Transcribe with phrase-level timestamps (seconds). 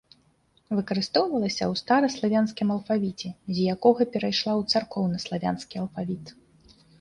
[0.77, 6.35] Выкарыстоўвалася ў стараславянскім алфавіце, з якога перайшла ў царкоўнаславянскі алфавіт.